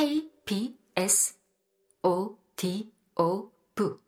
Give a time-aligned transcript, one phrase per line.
[0.00, 1.36] KBS
[2.02, 4.00] ODO 부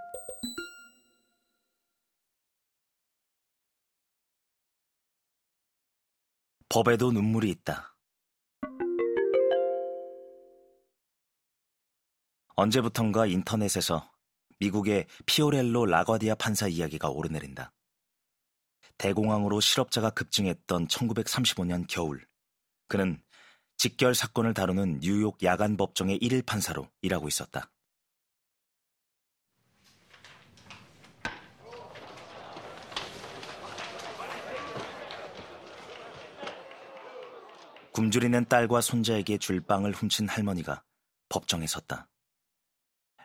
[6.71, 7.95] 법에도 눈물이 있다.
[12.55, 14.11] 언제부턴가 인터넷에서
[14.61, 17.71] 미국의 피오렐로 라과디아 판사 이야기가 오르내린다.
[18.97, 22.27] 대공황으로 실업자가 급증했던 1935년 겨울,
[22.89, 23.23] 그는
[23.83, 27.69] 직결 사건을 다루는 뉴욕 야간 법정의 1일 판사로 일하고 있었다.
[37.93, 40.85] 굶주리는 딸과 손자에게 줄 빵을 훔친 할머니가
[41.29, 42.09] 법정에 섰다.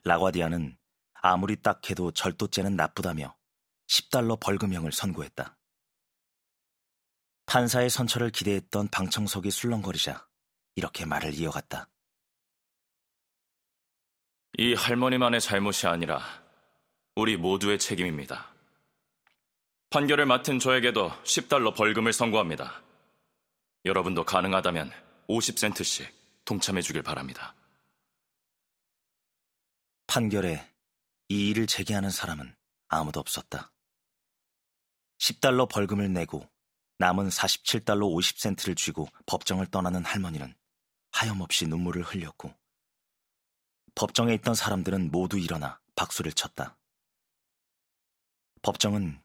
[0.06, 0.76] 라과디아는
[1.22, 3.38] 아무리 딱해도 절도죄는 나쁘다며
[3.86, 5.56] 10달러 벌금형을 선고했다.
[7.46, 10.27] 판사의 선처를 기대했던 방청석이 술렁거리자
[10.78, 11.90] 이렇게 말을 이어갔다.
[14.60, 16.22] 이 할머니만의 잘못이 아니라
[17.16, 18.54] 우리 모두의 책임입니다.
[19.90, 22.84] 판결을 맡은 저에게도 10달러 벌금을 선고합니다.
[23.86, 24.92] 여러분도 가능하다면
[25.28, 26.14] 50센트씩
[26.46, 27.56] 동참해 주길 바랍니다.
[30.06, 30.64] 판결에
[31.30, 32.56] 이 일을 제기하는 사람은
[32.88, 33.72] 아무도 없었다.
[35.18, 36.48] 10달러 벌금을 내고
[37.00, 40.54] 남은 47달러 50센트를 쥐고 법정을 떠나는 할머니는
[41.18, 42.54] 하염없이 눈물을 흘렸고
[43.96, 46.78] 법정에 있던 사람들은 모두 일어나 박수를 쳤다.
[48.62, 49.20] 법정은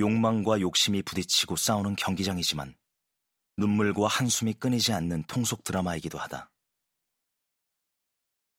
[0.00, 2.76] 욕망과 욕심이 부딪히고 싸우는 경기장이지만
[3.56, 6.50] 눈물과 한숨이 끊이지 않는 통속 드라마이기도 하다.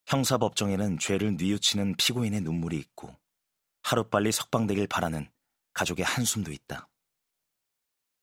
[0.05, 3.13] 형사법정에는 죄를 뉘우치는 피고인의 눈물이 있고
[3.81, 5.29] 하루빨리 석방되길 바라는
[5.73, 6.87] 가족의 한숨도 있다.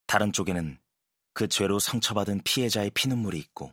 [0.06, 0.80] 다른 쪽에는
[1.34, 3.72] 그 죄로 상처받은 피해자의 피눈물이 있고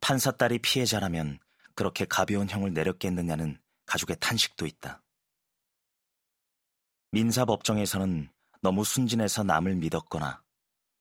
[0.00, 1.38] 판사 딸이 피해자라면
[1.74, 5.02] 그렇게 가벼운 형을 내렸겠느냐는 가족의 탄식도 있다.
[7.12, 8.28] 민사법정에서는
[8.60, 10.42] 너무 순진해서 남을 믿었거나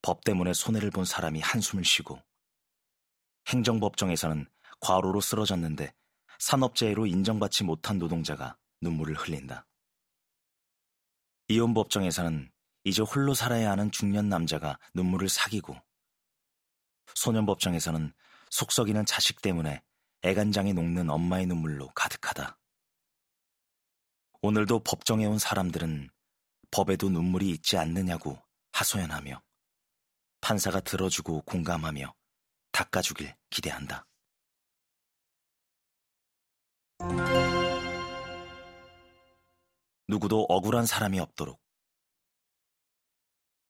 [0.01, 2.21] 법 때문에 손해를 본 사람이 한숨을 쉬고
[3.47, 4.45] 행정법정에서는
[4.79, 5.93] 과로로 쓰러졌는데
[6.39, 9.65] 산업재해로 인정받지 못한 노동자가 눈물을 흘린다.
[11.49, 12.51] 이혼법정에서는
[12.83, 15.75] 이제 홀로 살아야 하는 중년 남자가 눈물을 사기고
[17.15, 18.13] 소년법정에서는
[18.49, 19.81] 속썩이는 자식 때문에
[20.23, 22.59] 애간장에 녹는 엄마의 눈물로 가득하다.
[24.41, 26.09] 오늘도 법정에 온 사람들은
[26.71, 28.41] 법에도 눈물이 있지 않느냐고
[28.71, 29.41] 하소연하며
[30.41, 32.13] 판사가 들어주고 공감하며
[32.71, 34.05] 닦아주길 기대한다.
[40.07, 41.61] 누구도 억울한 사람이 없도록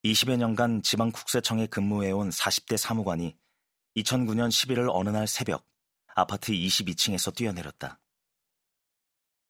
[0.03, 3.37] 20여 년간 지방국세청에 근무해온 40대 사무관이
[3.97, 5.65] 2009년 11월 어느 날 새벽
[6.13, 7.99] 아파트 22층에서 뛰어내렸다.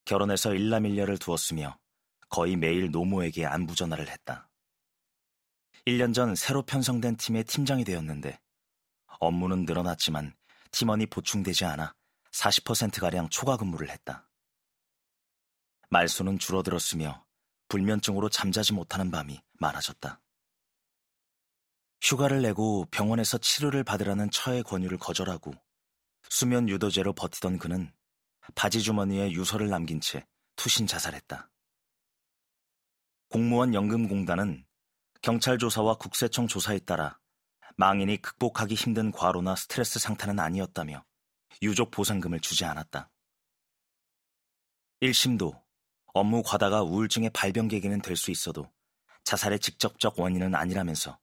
[0.06, 1.78] 결혼해서 일남일녀를 두었으며
[2.30, 4.50] 거의 매일 노모에게 안부 전화를 했다.
[5.86, 8.40] 1년 전 새로 편성된 팀의 팀장이 되었는데
[9.20, 10.34] 업무는 늘어났지만
[10.72, 11.94] 팀원이 보충되지 않아
[12.32, 14.30] 40%가량 초과 근무를 했다.
[15.90, 17.26] 말수는 줄어들었으며
[17.68, 20.22] 불면증으로 잠자지 못하는 밤이 많아졌다.
[22.02, 25.54] 휴가를 내고 병원에서 치료를 받으라는 처의 권유를 거절하고
[26.30, 27.92] 수면 유도제로 버티던 그는
[28.56, 30.26] 바지 주머니에 유서를 남긴 채
[30.56, 31.50] 투신 자살했다.
[33.30, 34.66] 공무원 연금공단은
[35.22, 37.20] 경찰 조사와 국세청 조사에 따라
[37.76, 41.04] 망인이 극복하기 힘든 과로나 스트레스 상태는 아니었다며
[41.62, 43.10] 유족 보상금을 주지 않았다.
[45.02, 45.62] 1심도
[46.14, 48.72] 업무 과다가 우울증의 발병 계기는 될 수 있어도
[49.24, 51.20] 자살의 직접적 원인은 아니라면서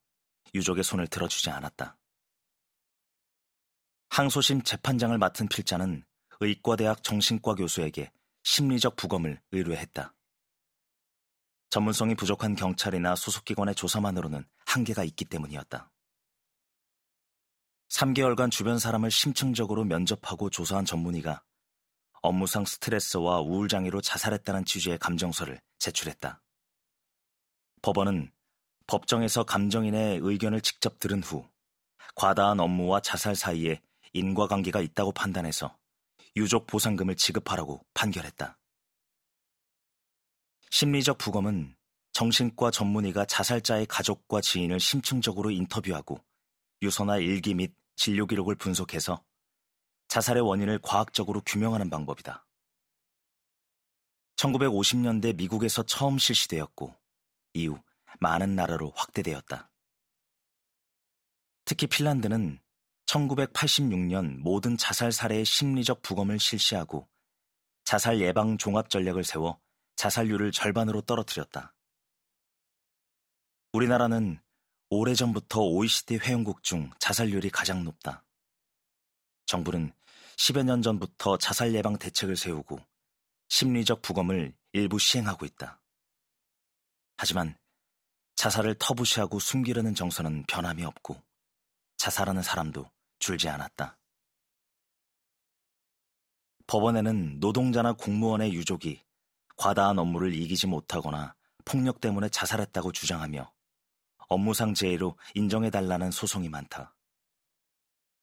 [0.55, 1.97] 유족의 손을 들어주지 않았다.
[4.11, 6.05] 항소심 재판장을 맡은 필자는
[6.41, 8.13] 의과대학 정신과 교수에게
[8.45, 10.15] 심리적 부검을 의뢰했다.
[11.71, 15.91] 전문성이 부족한 경찰이나 소속기관의 조사만으로는 한계가 있기 때문이었다.
[17.89, 21.43] 3개월간 주변 사람을 심층적으로 면접하고 조사한 전문의가
[22.23, 26.43] 업무상 스트레스와 우울장애로 자살했다는 취지의 감정서를 제출했다.
[27.83, 28.33] 법원은
[28.87, 31.49] 법정에서 감정인의 의견을 직접 들은 후
[32.15, 33.81] 과다한 업무와 자살 사이에
[34.13, 35.77] 인과관계가 있다고 판단해서
[36.37, 38.59] 유족 보상금을 지급하라고 판결했다.
[40.71, 41.77] 심리적 부검은
[42.13, 46.19] 정신과 전문의가 자살자의 가족과 지인을 심층적으로 인터뷰하고
[46.83, 49.25] 유서나 일기 및 진료 기록을 분석해서
[50.09, 52.47] 자살의 원인을 과학적으로 규명하는 방법이다.
[54.37, 56.95] 1950년대 미국에서 처음 실시되었고
[57.55, 57.81] 이후
[58.21, 59.71] 많은 나라로 확대되었다.
[61.65, 62.61] 특히 핀란드는
[63.07, 67.09] 1986년 모든 자살 사례의 심리적 부검을 실시하고
[67.85, 69.61] 자살 예방 종합 전략을 세워
[69.97, 71.75] 자살률을 절반으로 떨어뜨렸다.
[73.73, 74.41] 우리나라는
[74.91, 78.25] 오래전부터 OECD 회원국 중 자살률이 가장 높다.
[79.47, 79.93] 정부는
[80.37, 82.81] 10여 년 전부터 자살 예방 대책을 세우고
[83.49, 85.81] 심리적 부검을 일부 시행하고 있다.
[87.17, 87.57] 하지만
[88.37, 91.23] 자살을 터부시하고 숨기려는 정서는 변함이 없고
[91.97, 93.99] 자살하는 사람도 줄지 않았다.
[96.67, 99.03] 법원에는 노동자나 공무원의 유족이
[99.57, 101.35] 과다한 업무를 이기지 못하거나
[101.65, 103.51] 폭력 때문에 자살했다고 주장하며
[104.29, 106.95] 업무상 재해로 인정해달라는 소송이 많다.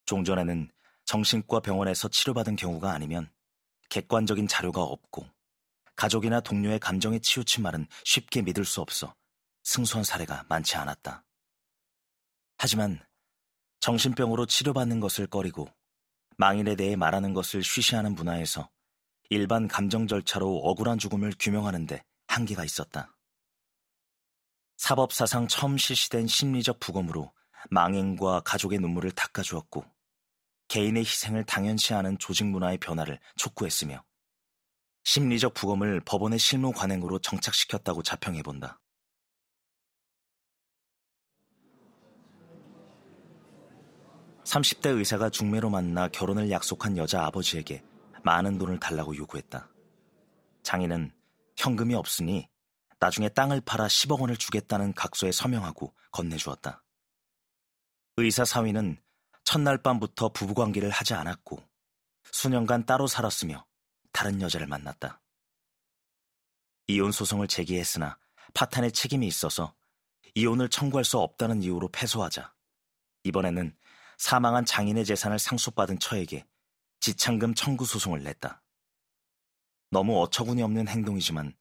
[0.05, 0.69] 종전에는
[1.05, 3.31] 정신과 병원에서 치료받은 경우가 아니면
[3.89, 5.27] 객관적인 자료가 없고
[5.95, 9.13] 가족이나 동료의 감정에 치우친 말은 쉽게 믿을 수 없어
[9.63, 11.23] 승소한 사례가 많지 않았다.
[12.57, 12.99] 하지만
[13.79, 15.67] 정신병으로 치료받는 것을 꺼리고
[16.37, 18.69] 망인에 대해 말하는 것을 쉬쉬하는 문화에서
[19.29, 23.15] 일반 감정 절차로 억울한 죽음을 규명하는데 한계가 있었다.
[24.77, 27.31] 사법사상 처음 실시된 심리적 부검으로
[27.69, 29.85] 망인과 가족의 눈물을 닦아주었고
[30.67, 34.03] 개인의 희생을 당연시 하는 조직 문화의 변화를 촉구했으며
[35.03, 38.80] 심리적 부검을 법원의 실무 관행으로 정착시켰다고 자평해본다.
[44.51, 47.83] 30대 의사가 중매로 만나 결혼을 약속한 여자 아버지에게
[48.23, 49.69] 많은 돈을 달라고 요구했다.
[50.63, 51.13] 장인은
[51.55, 52.49] 현금이 없으니
[52.99, 56.83] 나중에 땅을 팔아 10억 원을 주겠다는 각서에 서명하고 건네주었다.
[58.17, 59.01] 의사 사위는
[59.45, 61.63] 첫날 밤부터 부부관계를 하지 않았고
[62.33, 63.65] 수년간 따로 살았으며
[64.11, 65.21] 다른 여자를 만났다.
[66.87, 68.17] 이혼 소송을 제기했으나
[68.53, 69.73] 파탄의 책임이 있어서
[70.35, 72.53] 이혼을 청구할 수 없다는 이유로 패소하자
[73.23, 73.73] 이번에는
[74.21, 76.45] 사망한 장인의 재산을 상속받은 처에게
[76.99, 78.61] 지창금 청구 소송을 냈다.
[79.89, 81.55] 너무 어처구니 없는 행동이지만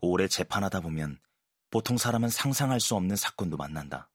[0.00, 1.18] 오래 재판하다 보면
[1.70, 4.12] 보통 사람은 상상할 수 없는 사건도 만난다.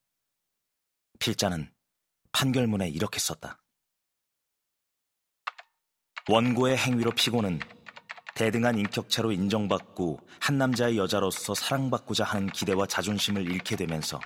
[1.20, 1.70] 필자는
[2.32, 3.62] 판결문에 이렇게 썼다.
[6.30, 7.60] 원고의 행위로 피고는
[8.34, 14.22] 대등한 인격체로 인정받고 한 남자의 여자로서 사랑받고자 하는 기대와 자존심을 잃게 되면서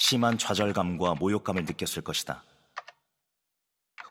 [0.00, 2.42] 심한 좌절감과 모욕감을 느꼈을 것이다.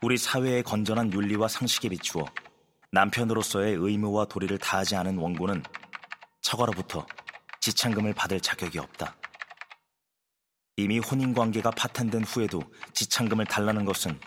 [0.01, 2.25] 우리 사회의 건전한 윤리와 상식에 비추어
[2.91, 5.63] 남편으로서의 의무와 도리를 다하지 않은 원고는
[6.41, 7.05] 처가로부터
[7.61, 9.15] 지창금을 받을 자격이 없다.
[10.77, 12.61] 이미 혼인관계가 파탄된 후에도
[12.93, 14.19] 지창금을 달라는 것은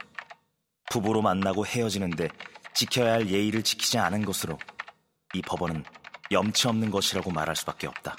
[0.91, 2.29] 부부로 만나고 헤어지는데
[2.75, 4.59] 지켜야 할 예의를 지키지 않은 것으로
[5.35, 5.85] 이 법원은
[6.33, 8.17] 염치 없는 것이라고 말할 수밖에 없다.